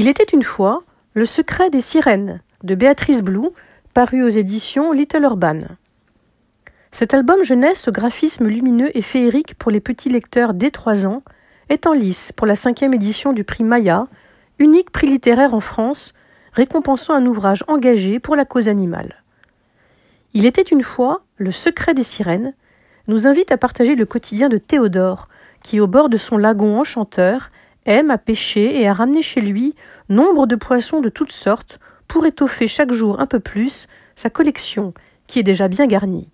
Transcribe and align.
Il 0.00 0.06
était 0.06 0.22
une 0.22 0.44
fois 0.44 0.84
Le 1.14 1.24
secret 1.24 1.70
des 1.70 1.80
sirènes 1.80 2.40
de 2.62 2.76
Béatrice 2.76 3.20
Blue, 3.20 3.48
paru 3.94 4.22
aux 4.22 4.28
éditions 4.28 4.92
Little 4.92 5.24
Urban. 5.24 5.58
Cet 6.92 7.14
album 7.14 7.42
jeunesse 7.42 7.88
au 7.88 7.90
graphisme 7.90 8.46
lumineux 8.46 8.96
et 8.96 9.02
féerique 9.02 9.56
pour 9.56 9.72
les 9.72 9.80
petits 9.80 10.08
lecteurs 10.08 10.54
dès 10.54 10.70
3 10.70 11.08
ans 11.08 11.24
est 11.68 11.84
en 11.88 11.94
lice 11.94 12.30
pour 12.30 12.46
la 12.46 12.54
cinquième 12.54 12.94
édition 12.94 13.32
du 13.32 13.42
prix 13.42 13.64
Maya, 13.64 14.06
unique 14.60 14.92
prix 14.92 15.08
littéraire 15.08 15.52
en 15.52 15.58
France, 15.58 16.14
récompensant 16.52 17.14
un 17.14 17.26
ouvrage 17.26 17.64
engagé 17.66 18.20
pour 18.20 18.36
la 18.36 18.44
cause 18.44 18.68
animale. 18.68 19.24
Il 20.32 20.46
était 20.46 20.62
une 20.62 20.84
fois 20.84 21.24
Le 21.38 21.50
secret 21.50 21.94
des 21.94 22.04
sirènes 22.04 22.54
nous 23.08 23.26
invite 23.26 23.50
à 23.50 23.58
partager 23.58 23.96
le 23.96 24.06
quotidien 24.06 24.48
de 24.48 24.58
Théodore, 24.58 25.28
qui, 25.64 25.80
au 25.80 25.88
bord 25.88 26.08
de 26.08 26.18
son 26.18 26.36
lagon 26.36 26.78
enchanteur, 26.78 27.50
aime 27.88 28.10
à 28.10 28.18
pêcher 28.18 28.80
et 28.80 28.86
à 28.86 28.92
ramener 28.92 29.22
chez 29.22 29.40
lui 29.40 29.74
nombre 30.08 30.46
de 30.46 30.56
poissons 30.56 31.00
de 31.00 31.08
toutes 31.08 31.32
sortes 31.32 31.80
pour 32.06 32.26
étoffer 32.26 32.68
chaque 32.68 32.92
jour 32.92 33.20
un 33.20 33.26
peu 33.26 33.40
plus 33.40 33.88
sa 34.14 34.30
collection, 34.30 34.94
qui 35.26 35.38
est 35.38 35.44
déjà 35.44 35.68
bien 35.68 35.86
garnie, 35.86 36.28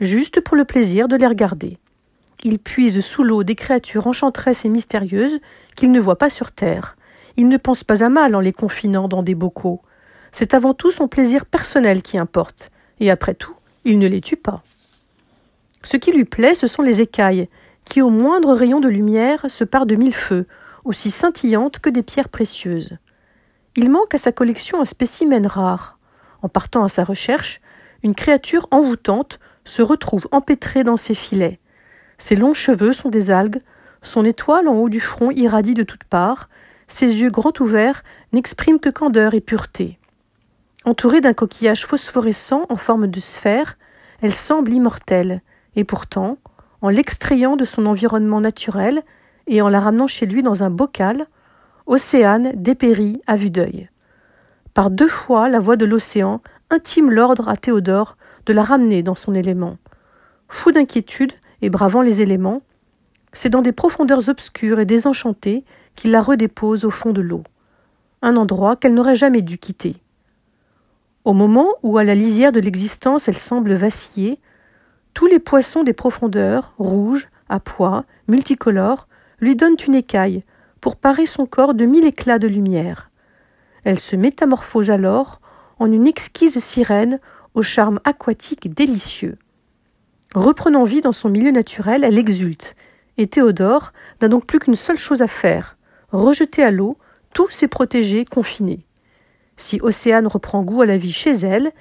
juste 0.00 0.40
pour 0.40 0.56
le 0.56 0.64
plaisir 0.64 1.08
de 1.08 1.16
les 1.16 1.26
regarder. 1.26 1.78
Il 2.44 2.58
puise 2.58 3.00
sous 3.00 3.24
l'eau 3.24 3.42
des 3.42 3.54
créatures 3.54 4.06
enchanteresses 4.06 4.64
et 4.64 4.68
mystérieuses 4.68 5.40
qu'il 5.76 5.90
ne 5.90 6.00
voit 6.00 6.18
pas 6.18 6.30
sur 6.30 6.52
terre. 6.52 6.96
Il 7.36 7.48
ne 7.48 7.56
pense 7.56 7.84
pas 7.84 8.04
à 8.04 8.08
mal 8.08 8.34
en 8.34 8.40
les 8.40 8.52
confinant 8.52 9.08
dans 9.08 9.22
des 9.22 9.34
bocaux. 9.34 9.80
C'est 10.30 10.54
avant 10.54 10.74
tout 10.74 10.90
son 10.90 11.08
plaisir 11.08 11.46
personnel 11.46 12.02
qui 12.02 12.18
importe, 12.18 12.70
et 13.00 13.10
après 13.10 13.34
tout, 13.34 13.54
il 13.84 13.98
ne 13.98 14.06
les 14.06 14.20
tue 14.20 14.36
pas. 14.36 14.62
Ce 15.82 15.96
qui 15.96 16.12
lui 16.12 16.24
plaît, 16.24 16.54
ce 16.54 16.66
sont 16.66 16.82
les 16.82 17.00
écailles, 17.00 17.48
qui 17.84 18.02
au 18.02 18.10
moindre 18.10 18.54
rayon 18.54 18.80
de 18.80 18.88
lumière 18.88 19.50
se 19.50 19.64
parent 19.64 19.86
de 19.86 19.96
mille 19.96 20.14
feux, 20.14 20.46
aussi 20.84 21.10
scintillantes 21.10 21.78
que 21.78 21.90
des 21.90 22.02
pierres 22.02 22.28
précieuses. 22.28 22.98
Il 23.76 23.90
manque 23.90 24.14
à 24.14 24.18
sa 24.18 24.32
collection 24.32 24.80
un 24.80 24.84
spécimen 24.84 25.46
rare. 25.46 25.98
En 26.42 26.48
partant 26.48 26.84
à 26.84 26.88
sa 26.88 27.04
recherche, 27.04 27.60
une 28.02 28.14
créature 28.14 28.66
envoûtante 28.70 29.38
se 29.64 29.82
retrouve 29.82 30.28
empêtrée 30.32 30.84
dans 30.84 30.96
ses 30.96 31.14
filets. 31.14 31.60
Ses 32.16 32.36
longs 32.36 32.54
cheveux 32.54 32.92
sont 32.92 33.08
des 33.08 33.30
algues, 33.30 33.60
son 34.02 34.24
étoile 34.24 34.68
en 34.68 34.74
haut 34.74 34.88
du 34.88 35.00
front 35.00 35.30
irradie 35.30 35.74
de 35.74 35.82
toutes 35.82 36.04
parts, 36.04 36.48
ses 36.86 37.20
yeux 37.20 37.30
grands 37.30 37.52
ouverts 37.60 38.02
n'expriment 38.32 38.80
que 38.80 38.88
candeur 38.88 39.34
et 39.34 39.40
pureté. 39.40 39.98
Entourée 40.84 41.20
d'un 41.20 41.34
coquillage 41.34 41.84
phosphorescent 41.84 42.66
en 42.68 42.76
forme 42.76 43.08
de 43.08 43.20
sphère, 43.20 43.76
elle 44.22 44.34
semble 44.34 44.72
immortelle, 44.72 45.42
et 45.76 45.84
pourtant, 45.84 46.38
en 46.80 46.88
l'extrayant 46.88 47.56
de 47.56 47.64
son 47.64 47.86
environnement 47.86 48.40
naturel 48.40 49.02
et 49.48 49.62
en 49.62 49.68
la 49.68 49.80
ramenant 49.80 50.06
chez 50.06 50.26
lui 50.26 50.42
dans 50.42 50.62
un 50.62 50.70
bocal, 50.70 51.26
Océane 51.86 52.52
dépérit 52.54 53.20
à 53.26 53.36
vue 53.36 53.50
d'œil. 53.50 53.88
Par 54.74 54.90
deux 54.90 55.08
fois, 55.08 55.48
la 55.48 55.58
voix 55.58 55.76
de 55.76 55.86
l'océan 55.86 56.40
intime 56.70 57.10
l'ordre 57.10 57.48
à 57.48 57.56
Théodore 57.56 58.16
de 58.46 58.52
la 58.52 58.62
ramener 58.62 59.02
dans 59.02 59.14
son 59.14 59.34
élément. 59.34 59.78
Fou 60.48 60.70
d'inquiétude 60.70 61.32
et 61.62 61.70
bravant 61.70 62.02
les 62.02 62.20
éléments, 62.20 62.62
c'est 63.32 63.50
dans 63.50 63.62
des 63.62 63.72
profondeurs 63.72 64.28
obscures 64.28 64.80
et 64.80 64.86
désenchantées 64.86 65.64
qu'il 65.94 66.10
la 66.10 66.22
redépose 66.22 66.84
au 66.84 66.90
fond 66.90 67.12
de 67.12 67.20
l'eau, 67.20 67.42
un 68.22 68.36
endroit 68.36 68.76
qu'elle 68.76 68.94
n'aurait 68.94 69.16
jamais 69.16 69.42
dû 69.42 69.58
quitter. 69.58 69.96
Au 71.24 71.32
moment 71.32 71.68
où, 71.82 71.98
à 71.98 72.04
la 72.04 72.14
lisière 72.14 72.52
de 72.52 72.60
l'existence, 72.60 73.28
elle 73.28 73.36
semble 73.36 73.72
vaciller, 73.72 74.38
tous 75.14 75.26
les 75.26 75.40
poissons 75.40 75.82
des 75.82 75.92
profondeurs, 75.92 76.72
rouges, 76.78 77.28
à 77.48 77.60
pois, 77.60 78.04
multicolores, 78.28 79.07
lui 79.40 79.56
donnent 79.56 79.76
une 79.86 79.94
écaille 79.94 80.44
pour 80.80 80.96
parer 80.96 81.26
son 81.26 81.46
corps 81.46 81.74
de 81.74 81.84
mille 81.84 82.04
éclats 82.04 82.38
de 82.38 82.48
lumière. 82.48 83.10
Elle 83.84 83.98
se 83.98 84.16
métamorphose 84.16 84.90
alors 84.90 85.40
en 85.78 85.90
une 85.90 86.06
exquise 86.06 86.58
sirène 86.58 87.18
au 87.54 87.62
charme 87.62 88.00
aquatique 88.04 88.72
délicieux. 88.72 89.38
Reprenant 90.34 90.84
vie 90.84 91.00
dans 91.00 91.12
son 91.12 91.30
milieu 91.30 91.50
naturel, 91.50 92.04
elle 92.04 92.18
exulte, 92.18 92.76
et 93.16 93.26
Théodore 93.26 93.92
n'a 94.20 94.28
donc 94.28 94.46
plus 94.46 94.58
qu'une 94.58 94.74
seule 94.74 94.98
chose 94.98 95.22
à 95.22 95.28
faire 95.28 95.76
rejeter 96.12 96.62
à 96.62 96.70
l'eau 96.70 96.96
tous 97.34 97.50
ses 97.50 97.68
protégés 97.68 98.24
confinés. 98.24 98.86
Si 99.56 99.80
Océane 99.82 100.26
reprend 100.26 100.62
goût 100.62 100.82
à 100.82 100.86
la 100.86 100.96
vie 100.96 101.12
chez 101.12 101.32
elle, 101.32 101.72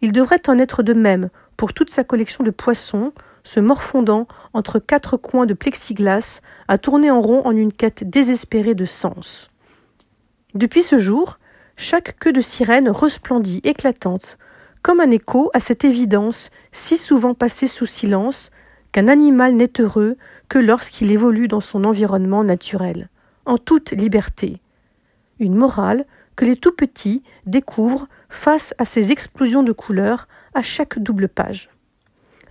il 0.00 0.12
devrait 0.12 0.48
en 0.48 0.58
être 0.58 0.82
de 0.82 0.92
même 0.92 1.30
pour 1.56 1.72
toute 1.72 1.90
sa 1.90 2.04
collection 2.04 2.44
de 2.44 2.50
poissons, 2.50 3.12
se 3.44 3.60
morfondant 3.60 4.26
entre 4.52 4.78
quatre 4.78 5.16
coins 5.16 5.46
de 5.46 5.54
plexiglas, 5.54 6.40
à 6.68 6.78
tourner 6.78 7.10
en 7.10 7.20
rond 7.20 7.42
en 7.44 7.56
une 7.56 7.72
quête 7.72 8.08
désespérée 8.08 8.74
de 8.74 8.84
sens. 8.84 9.48
Depuis 10.54 10.82
ce 10.82 10.98
jour, 10.98 11.38
chaque 11.76 12.18
queue 12.18 12.32
de 12.32 12.40
sirène 12.40 12.88
resplendit 12.88 13.60
éclatante, 13.64 14.38
comme 14.82 15.00
un 15.00 15.10
écho 15.10 15.50
à 15.54 15.60
cette 15.60 15.84
évidence 15.84 16.50
si 16.72 16.96
souvent 16.96 17.34
passée 17.34 17.66
sous 17.66 17.86
silence 17.86 18.50
qu'un 18.90 19.08
animal 19.08 19.54
n'est 19.54 19.80
heureux 19.80 20.16
que 20.48 20.58
lorsqu'il 20.58 21.10
évolue 21.10 21.48
dans 21.48 21.60
son 21.60 21.84
environnement 21.84 22.44
naturel, 22.44 23.08
en 23.46 23.58
toute 23.58 23.92
liberté. 23.92 24.60
Une 25.38 25.54
morale 25.54 26.04
que 26.36 26.44
les 26.44 26.56
tout 26.56 26.72
petits 26.72 27.22
découvrent 27.46 28.06
face 28.28 28.74
à 28.78 28.84
ces 28.84 29.12
explosions 29.12 29.62
de 29.62 29.72
couleurs 29.72 30.28
à 30.54 30.62
chaque 30.62 30.98
double 30.98 31.28
page. 31.28 31.70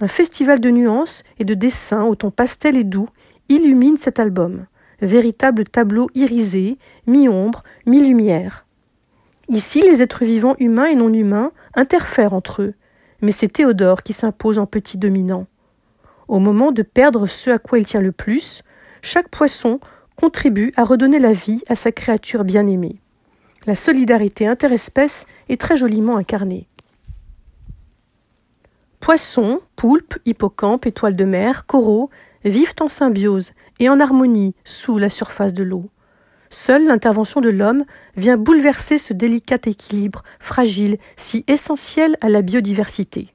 Un 0.04 0.08
festival 0.08 0.60
de 0.60 0.72
nuances 0.72 1.24
et 1.38 1.46
de 1.46 1.54
dessins 1.54 2.06
au 2.06 2.16
ton 2.16 2.32
pastel 2.32 2.76
et 2.76 2.84
doux 2.84 3.08
illumine 3.50 3.98
cet 3.98 4.18
album, 4.20 4.66
véritable 5.00 5.64
tableau 5.64 6.10
irisé, 6.16 6.80
mi-ombre, 7.06 7.64
mi-lumière. 7.86 8.66
Ici, 9.48 9.84
les 9.84 10.02
êtres 10.02 10.26
vivants 10.26 10.56
humains 10.58 10.88
et 10.88 10.96
non 10.96 11.14
humains 11.14 11.52
interfèrent 11.76 12.34
entre 12.34 12.64
eux, 12.64 12.74
mais 13.22 13.32
c'est 13.32 13.50
Théodore 13.50 14.02
qui 14.02 14.14
s'impose 14.14 14.58
en 14.58 14.66
petit 14.66 14.98
dominant. 14.98 15.46
Au 16.28 16.40
moment 16.40 16.72
de 16.72 16.82
perdre 16.82 17.28
ce 17.28 17.52
à 17.52 17.60
quoi 17.60 17.78
il 17.78 17.86
tient 17.86 18.02
le 18.02 18.12
plus, 18.12 18.64
chaque 19.04 19.30
poisson 19.30 19.80
contribue 20.16 20.72
à 20.78 20.84
redonner 20.84 21.20
la 21.20 21.34
vie 21.34 21.62
à 21.68 21.76
sa 21.76 21.92
créature 21.92 22.44
bien-aimée. 22.44 23.00
La 23.68 23.76
solidarité 23.76 24.48
interespèce 24.48 25.28
est 25.48 25.62
très 25.62 25.78
joliment 25.78 26.18
incarnée. 26.18 26.68
Poissons, 29.02 29.62
poulpes, 29.76 30.20
hippocampes, 30.26 30.86
étoiles 30.86 31.16
de 31.16 31.26
mer, 31.26 31.66
coraux 31.66 32.12
vivent 32.46 32.76
en 32.82 32.88
symbiose 32.88 33.54
et 33.80 33.90
en 33.90 34.00
harmonie 34.00 34.54
sous 34.64 35.00
la 35.00 35.10
surface 35.10 35.56
de 35.56 35.64
l'eau. 35.64 35.90
Seule 36.52 36.86
l'intervention 36.86 37.42
de 37.42 37.50
l'homme 37.50 37.84
vient 38.16 38.38
bouleverser 38.38 39.00
ce 39.00 39.14
délicat 39.14 39.58
équilibre 39.66 40.22
fragile, 40.40 40.98
si 41.18 41.44
essentiel 41.48 42.16
à 42.22 42.30
la 42.30 42.44
biodiversité. 42.44 43.34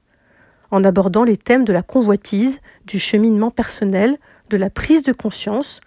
En 0.71 0.85
abordant 0.85 1.25
les 1.25 1.35
thèmes 1.35 1.65
de 1.65 1.73
la 1.73 1.83
convoitise, 1.83 2.61
du 2.85 2.97
cheminement 2.97 3.51
personnel, 3.51 4.17
de 4.49 4.55
la 4.55 4.69
prise 4.69 5.03
de 5.03 5.11
conscience, 5.11 5.81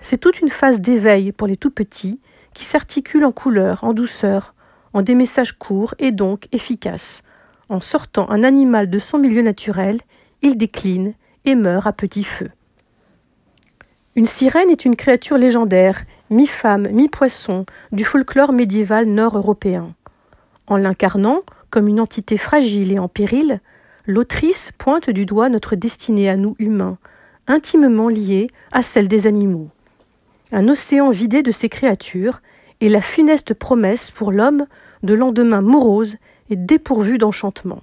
c'est 0.00 0.18
toute 0.18 0.40
une 0.40 0.48
phase 0.48 0.80
d'éveil 0.80 1.30
pour 1.30 1.46
les 1.46 1.56
tout 1.56 1.70
petits 1.70 2.20
qui 2.54 2.64
s'articule 2.64 3.24
en 3.24 3.32
couleurs, 3.32 3.84
en 3.84 3.92
douceur, 3.92 4.52
en 4.94 5.02
des 5.02 5.14
messages 5.14 5.52
courts 5.52 5.94
et 6.00 6.10
donc 6.10 6.48
efficaces, 6.50 7.22
en 7.72 7.80
sortant 7.80 8.28
un 8.30 8.44
animal 8.44 8.90
de 8.90 8.98
son 8.98 9.18
milieu 9.18 9.40
naturel, 9.40 9.98
il 10.42 10.56
décline 10.56 11.14
et 11.46 11.54
meurt 11.54 11.86
à 11.86 11.92
petit 11.92 12.22
feu. 12.22 12.50
Une 14.14 14.26
sirène 14.26 14.68
est 14.68 14.84
une 14.84 14.94
créature 14.94 15.38
légendaire, 15.38 16.02
mi-femme, 16.28 16.88
mi-poisson, 16.90 17.64
du 17.90 18.04
folklore 18.04 18.52
médiéval 18.52 19.06
nord-européen. 19.06 19.94
En 20.66 20.76
l'incarnant 20.76 21.40
comme 21.70 21.88
une 21.88 22.00
entité 22.00 22.36
fragile 22.36 22.92
et 22.92 22.98
en 22.98 23.08
péril, 23.08 23.58
l'autrice 24.06 24.72
pointe 24.76 25.08
du 25.08 25.24
doigt 25.24 25.48
notre 25.48 25.74
destinée 25.74 26.28
à 26.28 26.36
nous 26.36 26.54
humains, 26.58 26.98
intimement 27.46 28.08
liée 28.08 28.48
à 28.70 28.82
celle 28.82 29.08
des 29.08 29.26
animaux. 29.26 29.70
Un 30.52 30.68
océan 30.68 31.08
vidé 31.08 31.42
de 31.42 31.50
ces 31.50 31.70
créatures 31.70 32.42
et 32.82 32.90
la 32.90 33.00
funeste 33.00 33.54
promesse 33.54 34.10
pour 34.10 34.30
l'homme 34.30 34.66
de 35.02 35.14
lendemain 35.14 35.62
morose 36.56 36.66
dépourvu 36.66 37.18
d'enchantement. 37.18 37.82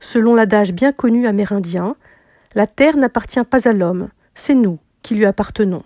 Selon 0.00 0.34
l'adage 0.34 0.72
bien 0.72 0.92
connu 0.92 1.26
amérindien, 1.26 1.96
la 2.54 2.66
terre 2.66 2.96
n'appartient 2.96 3.44
pas 3.44 3.68
à 3.68 3.72
l'homme, 3.72 4.08
c'est 4.34 4.54
nous 4.54 4.78
qui 5.02 5.14
lui 5.14 5.26
appartenons. 5.26 5.82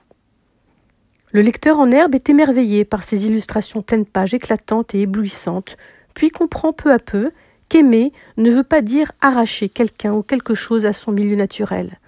Le 1.32 1.40
lecteur 1.40 1.81
en 1.81 1.90
herbe 1.90 2.14
est 2.14 2.28
émerveillé 2.28 2.84
par 2.84 3.02
ces 3.04 3.26
illustrations 3.26 3.82
pleines 3.82 4.04
pages 4.04 4.34
éclatantes 4.34 4.94
et 4.94 5.02
éblouissantes, 5.02 5.76
puis 6.14 6.31
comprend 6.31 6.72
peu 6.72 6.93
à 6.93 6.99
peu 6.99 7.31
qu'aimer 7.69 8.12
ne 8.37 8.50
veut 8.50 8.64
pas 8.64 8.82
dire 8.82 9.12
arracher 9.22 9.70
quelqu'un 9.70 10.12
ou 10.12 10.22
quelque 10.22 10.55
chose 10.55 10.84
à 10.84 10.93
son 10.93 11.12
milieu 11.12 11.37
naturel. 11.37 11.98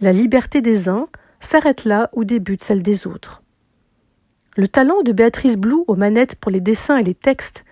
La 0.00 0.12
liberté 0.12 0.62
des 0.62 0.88
uns 0.88 1.08
s'arrête 1.40 1.84
là 1.84 2.08
où 2.14 2.24
débute 2.24 2.62
celle 2.62 2.82
des 2.82 3.06
autres. 3.06 3.42
Le 4.56 4.66
talent 4.66 5.02
de 5.02 5.12
Béatrice 5.12 5.58
Blou 5.58 5.84
aux 5.88 5.96
manettes 5.96 6.36
pour 6.36 6.50
les 6.50 6.60
dessins 6.60 6.96
et 6.96 7.04
les 7.04 7.14
textes 7.14 7.66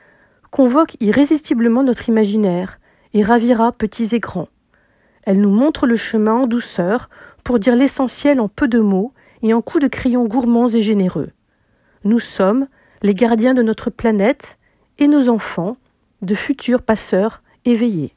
convoque 0.53 0.97
irrésistiblement 1.01 1.83
notre 1.83 2.09
imaginaire 2.09 2.79
et 3.15 3.23
ravira 3.25 3.73
petits 3.73 4.15
et 4.15 4.21
grands. 4.21 4.49
Elle 5.25 5.41
nous 5.41 5.51
montre 5.51 5.87
le 5.87 5.97
chemin 5.97 6.35
en 6.35 6.47
douceur 6.47 7.09
pour 7.43 7.59
dire 7.59 7.75
l'essentiel 7.75 8.39
en 8.39 8.49
peu 8.49 8.69
de 8.69 8.79
mots 8.79 9.13
et 9.43 9.55
en 9.55 9.63
coups 9.63 9.83
de 9.83 9.89
crayon 9.89 10.27
gourmands 10.27 10.69
et 10.69 10.83
généreux. 10.83 11.31
Nous 12.05 12.19
sommes 12.19 12.69
les 13.01 13.15
gardiens 13.15 13.55
de 13.55 13.63
notre 13.63 13.91
planète 13.91 14.59
et 14.99 15.09
nos 15.09 15.29
enfants, 15.29 15.77
de 16.21 16.35
futurs 16.35 16.83
passeurs 16.83 17.43
éveillés. 17.65 18.15